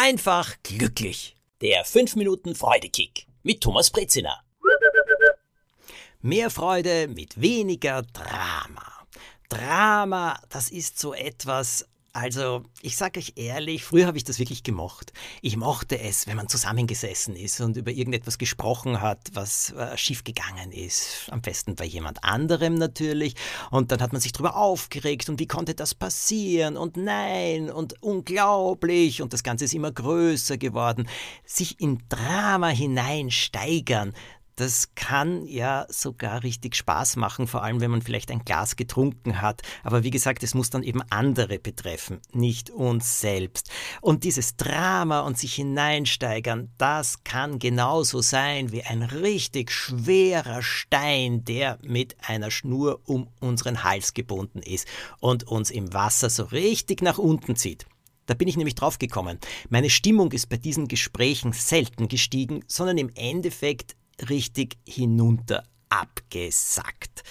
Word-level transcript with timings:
einfach 0.00 0.56
glücklich. 0.62 1.36
Der 1.60 1.84
5 1.84 2.16
Minuten 2.16 2.54
Freudekick 2.54 3.26
mit 3.42 3.60
Thomas 3.60 3.90
Brezina. 3.90 4.42
Mehr 6.22 6.48
Freude 6.48 7.06
mit 7.08 7.38
weniger 7.38 8.02
Drama. 8.02 9.06
Drama, 9.50 10.40
das 10.48 10.70
ist 10.70 10.98
so 10.98 11.12
etwas, 11.12 11.86
also, 12.12 12.64
ich 12.82 12.96
sage 12.96 13.20
euch 13.20 13.34
ehrlich, 13.36 13.84
früher 13.84 14.06
habe 14.06 14.16
ich 14.16 14.24
das 14.24 14.40
wirklich 14.40 14.64
gemocht. 14.64 15.12
Ich 15.42 15.56
mochte 15.56 16.00
es, 16.00 16.26
wenn 16.26 16.36
man 16.36 16.48
zusammengesessen 16.48 17.36
ist 17.36 17.60
und 17.60 17.76
über 17.76 17.92
irgendetwas 17.92 18.36
gesprochen 18.36 19.00
hat, 19.00 19.30
was 19.34 19.70
äh, 19.72 19.96
schiefgegangen 19.96 20.72
ist. 20.72 21.28
Am 21.30 21.40
besten 21.40 21.76
bei 21.76 21.84
jemand 21.84 22.24
anderem 22.24 22.74
natürlich. 22.74 23.36
Und 23.70 23.92
dann 23.92 24.00
hat 24.00 24.12
man 24.12 24.20
sich 24.20 24.32
darüber 24.32 24.56
aufgeregt 24.56 25.28
und 25.28 25.38
wie 25.38 25.46
konnte 25.46 25.74
das 25.74 25.94
passieren 25.94 26.76
und 26.76 26.96
nein 26.96 27.70
und 27.70 28.02
unglaublich 28.02 29.22
und 29.22 29.32
das 29.32 29.44
Ganze 29.44 29.66
ist 29.66 29.74
immer 29.74 29.92
größer 29.92 30.58
geworden. 30.58 31.08
Sich 31.44 31.80
in 31.80 32.02
Drama 32.08 32.68
hineinsteigern, 32.68 34.14
das 34.60 34.94
kann 34.94 35.46
ja 35.46 35.86
sogar 35.88 36.42
richtig 36.42 36.76
Spaß 36.76 37.16
machen, 37.16 37.46
vor 37.46 37.62
allem 37.62 37.80
wenn 37.80 37.90
man 37.90 38.02
vielleicht 38.02 38.30
ein 38.30 38.44
Glas 38.44 38.76
getrunken 38.76 39.40
hat. 39.40 39.62
Aber 39.82 40.04
wie 40.04 40.10
gesagt, 40.10 40.42
es 40.42 40.54
muss 40.54 40.68
dann 40.68 40.82
eben 40.82 41.00
andere 41.08 41.58
betreffen, 41.58 42.20
nicht 42.32 42.68
uns 42.68 43.20
selbst. 43.20 43.70
Und 44.02 44.24
dieses 44.24 44.56
Drama 44.56 45.20
und 45.20 45.38
sich 45.38 45.54
hineinsteigern, 45.54 46.70
das 46.76 47.24
kann 47.24 47.58
genauso 47.58 48.20
sein 48.20 48.70
wie 48.70 48.82
ein 48.82 49.02
richtig 49.02 49.72
schwerer 49.72 50.62
Stein, 50.62 51.44
der 51.44 51.78
mit 51.82 52.16
einer 52.26 52.50
Schnur 52.50 53.00
um 53.06 53.28
unseren 53.40 53.82
Hals 53.82 54.12
gebunden 54.12 54.60
ist 54.60 54.86
und 55.20 55.44
uns 55.44 55.70
im 55.70 55.94
Wasser 55.94 56.28
so 56.28 56.44
richtig 56.44 57.00
nach 57.00 57.18
unten 57.18 57.56
zieht. 57.56 57.86
Da 58.30 58.34
bin 58.34 58.46
ich 58.46 58.56
nämlich 58.56 58.76
drauf 58.76 59.00
gekommen. 59.00 59.40
Meine 59.70 59.90
Stimmung 59.90 60.30
ist 60.30 60.48
bei 60.48 60.56
diesen 60.56 60.86
Gesprächen 60.86 61.52
selten 61.52 62.06
gestiegen, 62.06 62.62
sondern 62.68 62.96
im 62.96 63.10
Endeffekt 63.16 63.96
richtig 64.28 64.76
hinunter 64.86 65.64
abgesackt. 65.88 67.22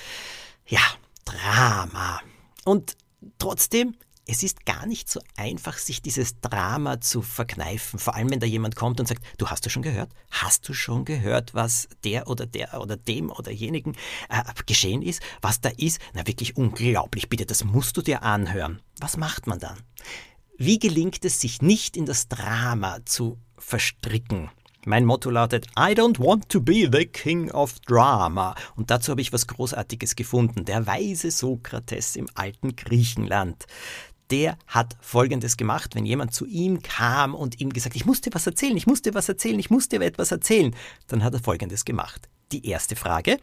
Ja, 0.67 0.81
Drama. 1.25 2.21
Und 2.65 2.95
trotzdem, 3.37 3.95
es 4.25 4.43
ist 4.43 4.65
gar 4.65 4.85
nicht 4.85 5.09
so 5.09 5.19
einfach, 5.35 5.77
sich 5.77 6.03
dieses 6.03 6.39
Drama 6.39 7.01
zu 7.01 7.23
verkneifen. 7.23 7.97
Vor 7.97 8.13
allem, 8.13 8.29
wenn 8.29 8.39
da 8.39 8.45
jemand 8.45 8.75
kommt 8.75 8.99
und 8.99 9.07
sagt, 9.07 9.23
du 9.39 9.47
hast 9.47 9.65
du 9.65 9.71
schon 9.71 9.81
gehört? 9.81 10.11
Hast 10.29 10.69
du 10.69 10.73
schon 10.73 11.03
gehört, 11.03 11.55
was 11.55 11.87
der 12.03 12.27
oder 12.27 12.45
der 12.45 12.79
oder 12.79 12.95
dem 12.95 13.31
oder 13.31 13.51
jenigen 13.51 13.95
äh, 14.29 14.43
geschehen 14.67 15.01
ist? 15.01 15.21
Was 15.41 15.61
da 15.61 15.69
ist? 15.69 15.99
Na 16.13 16.27
wirklich 16.27 16.57
unglaublich, 16.57 17.29
bitte, 17.29 17.47
das 17.47 17.63
musst 17.63 17.97
du 17.97 18.03
dir 18.03 18.21
anhören. 18.21 18.81
Was 18.99 19.17
macht 19.17 19.47
man 19.47 19.57
dann? 19.57 19.77
Wie 20.57 20.77
gelingt 20.77 21.25
es 21.25 21.39
sich 21.41 21.61
nicht 21.61 21.97
in 21.97 22.05
das 22.05 22.27
Drama 22.27 22.99
zu 23.05 23.39
verstricken? 23.57 24.51
Mein 24.85 25.03
Motto 25.03 25.29
lautet 25.29 25.67
I 25.77 25.93
don't 25.93 26.19
want 26.19 26.47
to 26.49 26.61
be 26.61 26.89
the 26.91 27.05
king 27.05 27.51
of 27.51 27.79
drama. 27.81 28.55
Und 28.75 28.89
dazu 28.89 29.11
habe 29.11 29.21
ich 29.21 29.33
was 29.33 29.45
Großartiges 29.47 30.15
gefunden. 30.15 30.63
Der 30.63 30.87
weise 30.87 31.31
Sokrates 31.31 32.15
im 32.15 32.29
alten 32.33 32.75
Griechenland. 32.77 33.65
Der 34.31 34.57
hat 34.67 34.95
Folgendes 35.01 35.57
gemacht, 35.57 35.95
wenn 35.95 36.05
jemand 36.05 36.33
zu 36.33 36.45
ihm 36.45 36.81
kam 36.81 37.35
und 37.35 37.59
ihm 37.59 37.73
gesagt, 37.73 37.95
ich 37.95 38.05
muss 38.05 38.21
dir 38.21 38.33
was 38.33 38.45
erzählen, 38.45 38.77
ich 38.77 38.87
muss 38.87 39.01
dir 39.01 39.13
was 39.13 39.27
erzählen, 39.27 39.59
ich 39.59 39.69
muss 39.69 39.89
dir 39.89 40.01
etwas 40.01 40.31
erzählen, 40.31 40.73
dann 41.07 41.23
hat 41.23 41.33
er 41.33 41.39
Folgendes 41.39 41.83
gemacht. 41.83 42.29
Die 42.51 42.65
erste 42.67 42.95
Frage, 42.95 43.39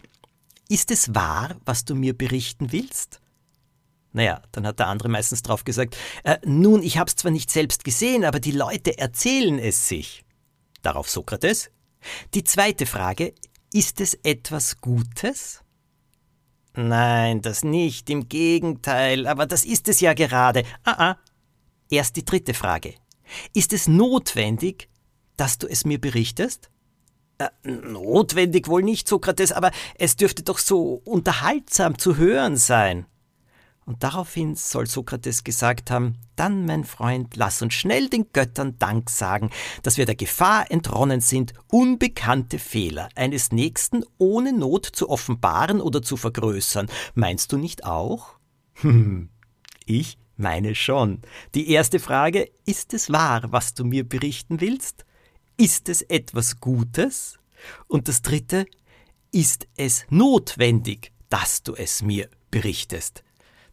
ist 0.69 0.91
es 0.91 1.15
wahr, 1.15 1.57
was 1.65 1.85
du 1.85 1.95
mir 1.95 2.17
berichten 2.17 2.73
willst? 2.73 3.21
Naja, 4.13 4.41
dann 4.53 4.67
hat 4.67 4.79
der 4.79 4.87
andere 4.87 5.09
meistens 5.09 5.43
drauf 5.43 5.65
gesagt, 5.65 5.97
äh, 6.25 6.39
nun, 6.45 6.83
ich 6.83 6.99
hab's 6.99 7.17
zwar 7.17 7.33
nicht 7.33 7.51
selbst 7.51 7.85
gesehen, 7.85 8.25
aber 8.25 8.41
die 8.41 8.53
Leute 8.53 8.97
erzählen 8.97 9.59
es 9.59 9.89
sich. 9.89 10.25
Darauf 10.87 11.11
Sokrates. 11.11 11.73
Die 12.33 12.45
zweite 12.45 12.87
Frage, 12.87 13.35
ist 13.73 14.01
es 14.01 14.15
etwas 14.23 14.81
Gutes? 14.81 15.65
Nein, 16.75 17.43
das 17.43 17.65
nicht, 17.65 18.09
im 18.09 18.29
Gegenteil, 18.29 19.27
aber 19.27 19.47
das 19.47 19.65
ist 19.65 19.89
es 19.89 19.99
ja 19.99 20.15
gerade. 20.15 20.63
Ah, 20.85 21.09
ah. 21.11 21.17
Erst 21.91 22.15
die 22.15 22.25
dritte 22.25 22.55
Frage. 22.55 22.95
Ist 23.53 23.73
es 23.73 23.89
notwendig, 23.89 24.89
dass 25.37 25.59
du 25.59 25.67
es 25.67 25.85
mir 25.85 26.01
berichtest? 26.01 26.71
Äh, 27.39 27.49
notwendig 27.65 28.69
wohl 28.69 28.85
nicht, 28.85 29.09
Sokrates, 29.09 29.51
aber 29.51 29.73
es 29.99 30.15
dürfte 30.15 30.45
doch 30.45 30.59
so 30.59 31.03
unterhaltsam 31.05 31.99
zu 31.99 32.17
hören 32.17 32.57
sein. 32.57 33.07
Und 33.87 34.03
daraufhin 34.03 34.57
soll 34.57 34.87
Sokrates 34.87 35.45
gesagt 35.45 35.93
haben, 35.93 36.17
dann, 36.35 36.67
mein 36.67 36.83
Freund, 36.83 37.37
lass 37.37 37.63
uns 37.63 37.73
schnell 37.73 38.09
den 38.09 38.33
Göttern 38.33 38.77
Dank 38.81 39.09
sagen, 39.09 39.51
dass 39.85 39.97
wir 39.97 40.07
der 40.07 40.17
Gefahr 40.17 40.69
entronnen 40.73 41.21
sind, 41.21 41.55
unbekannte 41.69 42.59
Fehler 42.59 43.09
eines 43.15 43.53
Nächsten 43.53 44.05
ohne 44.19 44.53
Not 44.53 44.87
zu 44.87 45.09
offenbaren 45.09 45.81
oder 45.81 46.03
zu 46.03 46.17
vergrößern. 46.17 46.89
Meinst 47.15 47.53
du 47.53 47.59
nicht 47.59 47.85
auch? 47.85 48.41
Hm, 48.75 49.29
ich 49.85 50.19
meine 50.37 50.75
schon. 50.75 51.23
Die 51.55 51.71
erste 51.71 52.01
Frage, 52.01 52.51
ist 52.65 52.93
es 52.93 53.13
wahr, 53.13 53.45
was 53.53 53.75
du 53.75 53.85
mir 53.85 54.03
berichten 54.07 54.61
willst? 54.61 55.07
Ist 55.57 55.89
es 55.89 56.03
etwas 56.03 56.59
Gutes? 56.59 57.39
Und 57.87 58.09
das 58.09 58.21
dritte, 58.21 58.67
ist 59.31 59.69
es 59.77 60.07
notwendig, 60.11 61.13
dass 61.29 61.63
du 61.63 61.75
es 61.75 62.03
mir 62.03 62.29
berichtest? 62.51 63.23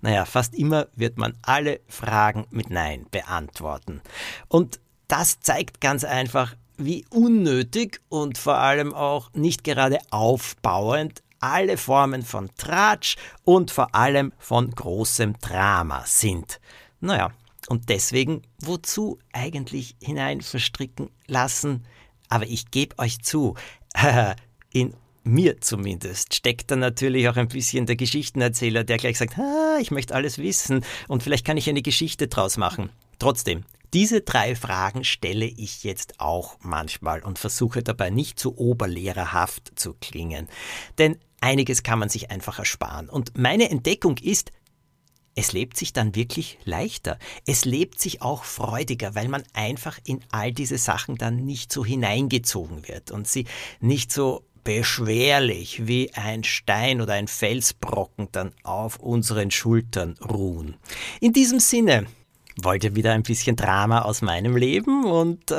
Naja, 0.03 0.25
fast 0.25 0.53
immer 0.53 0.87
wird 0.97 1.17
man 1.17 1.37
alle 1.43 1.79
Fragen 1.87 2.45
mit 2.49 2.69
Nein 2.69 3.05
beantworten. 3.09 4.01
Und 4.49 4.81
das 5.07 5.39
zeigt 5.39 5.79
ganz 5.79 6.03
einfach, 6.03 6.57
wie 6.75 7.05
unnötig 7.09 8.01
und 8.09 8.37
vor 8.37 8.57
allem 8.57 8.93
auch 8.93 9.31
nicht 9.33 9.63
gerade 9.63 9.99
aufbauend 10.09 11.23
alle 11.39 11.77
Formen 11.77 12.21
von 12.21 12.49
Tratsch 12.57 13.15
und 13.45 13.71
vor 13.71 13.95
allem 13.95 14.33
von 14.39 14.71
großem 14.71 15.39
Drama 15.39 16.03
sind. 16.05 16.59
Naja, 16.99 17.31
und 17.69 17.87
deswegen, 17.87 18.41
wozu 18.59 19.19
eigentlich 19.31 19.95
hinein 20.01 20.41
verstricken 20.41 21.11
lassen? 21.27 21.85
Aber 22.27 22.45
ich 22.45 22.71
gebe 22.71 22.99
euch 22.99 23.21
zu, 23.21 23.55
in 24.73 24.93
mir 25.23 25.61
zumindest, 25.61 26.35
steckt 26.35 26.71
da 26.71 26.75
natürlich 26.75 27.29
auch 27.29 27.37
ein 27.37 27.47
bisschen 27.47 27.85
der 27.85 27.95
Geschichtenerzähler, 27.95 28.83
der 28.83 28.97
gleich 28.97 29.17
sagt, 29.17 29.37
ah, 29.39 29.77
ich 29.79 29.91
möchte 29.91 30.15
alles 30.15 30.37
wissen 30.37 30.83
und 31.07 31.23
vielleicht 31.23 31.45
kann 31.45 31.57
ich 31.57 31.69
eine 31.69 31.81
Geschichte 31.81 32.27
draus 32.27 32.57
machen. 32.57 32.89
Trotzdem, 33.19 33.63
diese 33.93 34.21
drei 34.21 34.55
Fragen 34.55 35.03
stelle 35.03 35.45
ich 35.45 35.83
jetzt 35.83 36.19
auch 36.19 36.57
manchmal 36.61 37.21
und 37.21 37.37
versuche 37.37 37.83
dabei 37.83 38.09
nicht 38.09 38.39
zu 38.39 38.57
oberlehrerhaft 38.57 39.71
zu 39.75 39.93
klingen. 39.93 40.49
Denn 40.97 41.17
einiges 41.41 41.83
kann 41.83 41.99
man 41.99 42.09
sich 42.09 42.31
einfach 42.31 42.57
ersparen. 42.57 43.07
Und 43.07 43.37
meine 43.37 43.69
Entdeckung 43.69 44.17
ist, 44.17 44.51
es 45.35 45.51
lebt 45.51 45.77
sich 45.77 45.93
dann 45.93 46.15
wirklich 46.15 46.57
leichter. 46.63 47.17
Es 47.45 47.65
lebt 47.65 47.99
sich 47.99 48.21
auch 48.21 48.43
freudiger, 48.43 49.15
weil 49.15 49.27
man 49.27 49.43
einfach 49.53 49.99
in 50.05 50.23
all 50.31 50.51
diese 50.51 50.77
Sachen 50.77 51.15
dann 51.17 51.45
nicht 51.45 51.71
so 51.71 51.85
hineingezogen 51.85 52.87
wird 52.87 53.11
und 53.11 53.27
sie 53.27 53.45
nicht 53.79 54.11
so 54.11 54.43
beschwerlich 54.63 55.87
wie 55.87 56.13
ein 56.13 56.43
Stein 56.43 57.01
oder 57.01 57.13
ein 57.13 57.27
Felsbrocken 57.27 58.29
dann 58.31 58.51
auf 58.63 58.97
unseren 58.97 59.51
Schultern 59.51 60.15
ruhen. 60.21 60.75
In 61.19 61.33
diesem 61.33 61.59
Sinne, 61.59 62.07
Wollt 62.61 62.83
ihr 62.83 62.95
wieder 62.95 63.13
ein 63.13 63.23
bisschen 63.23 63.55
Drama 63.55 64.03
aus 64.03 64.21
meinem 64.21 64.55
Leben 64.55 65.05
und 65.05 65.49
äh, 65.49 65.55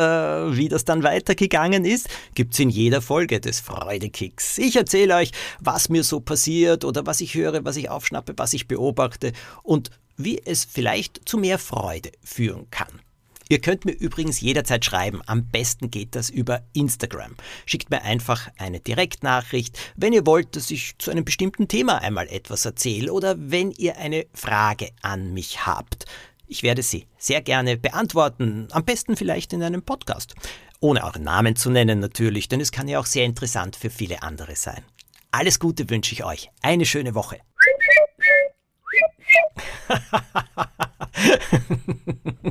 wie 0.57 0.69
das 0.69 0.85
dann 0.85 1.03
weitergegangen 1.03 1.85
ist, 1.85 2.09
gibt's 2.37 2.61
in 2.61 2.71
jeder 2.71 3.03
Folge 3.03 3.41
des 3.41 3.59
Freudekicks. 3.59 4.59
Ich 4.59 4.77
erzähle 4.77 5.17
euch, 5.17 5.33
was 5.59 5.89
mir 5.89 6.05
so 6.05 6.21
passiert 6.21 6.85
oder 6.85 7.05
was 7.05 7.21
ich 7.21 7.35
höre, 7.35 7.65
was 7.65 7.77
ich 7.77 7.91
aufschnappe, 7.91 8.35
was 8.37 8.53
ich 8.53 8.69
beobachte 8.69 9.33
und 9.65 9.91
wie 10.17 10.41
es 10.45 10.65
vielleicht 10.65 11.29
zu 11.29 11.37
mehr 11.37 11.59
Freude 11.59 12.13
führen 12.23 12.71
kann. 12.71 13.00
Ihr 13.49 13.61
könnt 13.61 13.85
mir 13.85 13.93
übrigens 13.93 14.41
jederzeit 14.41 14.85
schreiben. 14.85 15.20
Am 15.26 15.46
besten 15.46 15.91
geht 15.91 16.14
das 16.14 16.31
über 16.31 16.62
Instagram. 16.73 17.35
Schickt 17.67 17.91
mir 17.91 18.02
einfach 18.02 18.49
eine 18.56 18.81
Direktnachricht, 18.81 19.79
wenn 19.96 20.12
ihr 20.12 20.26
wollt, 20.26 20.56
dass 20.56 20.70
ich 20.70 20.96
zu 20.99 21.11
einem 21.11 21.25
bestimmten 21.25 21.69
Thema 21.69 21.99
einmal 21.99 22.29
etwas 22.29 22.64
erzähle 22.64 23.12
oder 23.12 23.37
wenn 23.38 23.70
ihr 23.73 23.99
eine 23.99 24.26
Frage 24.32 24.91
an 25.02 25.35
mich 25.35 25.67
habt. 25.67 26.06
Ich 26.46 26.62
werde 26.62 26.82
sie 26.82 27.06
sehr 27.19 27.43
gerne 27.43 27.76
beantworten, 27.76 28.69
am 28.70 28.85
besten 28.85 29.17
vielleicht 29.17 29.52
in 29.52 29.62
einem 29.62 29.82
Podcast. 29.82 30.35
Ohne 30.81 31.05
euren 31.05 31.23
Namen 31.23 31.56
zu 31.56 31.70
nennen 31.70 32.00
natürlich, 32.00 32.49
denn 32.49 32.61
es 32.61 32.73
kann 32.73 32.88
ja 32.88 32.99
auch 32.99 33.06
sehr 33.06 33.25
interessant 33.25 33.76
für 33.76 33.90
viele 33.90 34.23
andere 34.23 34.56
sein. 34.56 34.85
Alles 35.31 35.58
Gute 35.58 35.88
wünsche 35.90 36.12
ich 36.12 36.25
euch. 36.25 36.50
Eine 36.62 36.87
schöne 36.87 37.14
Woche. 37.14 37.40